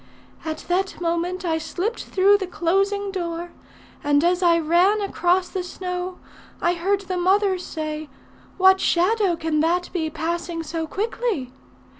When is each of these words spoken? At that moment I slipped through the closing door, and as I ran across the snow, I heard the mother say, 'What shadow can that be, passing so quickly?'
At 0.43 0.65
that 0.67 0.99
moment 0.99 1.45
I 1.45 1.59
slipped 1.59 2.05
through 2.05 2.39
the 2.39 2.47
closing 2.47 3.11
door, 3.11 3.51
and 4.03 4.23
as 4.23 4.41
I 4.41 4.57
ran 4.57 4.99
across 4.99 5.49
the 5.49 5.61
snow, 5.61 6.17
I 6.59 6.73
heard 6.73 7.01
the 7.01 7.17
mother 7.17 7.59
say, 7.59 8.09
'What 8.57 8.79
shadow 8.81 9.35
can 9.35 9.59
that 9.59 9.91
be, 9.93 10.09
passing 10.09 10.63
so 10.63 10.87
quickly?' 10.87 11.51